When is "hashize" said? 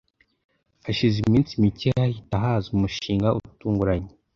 0.85-1.15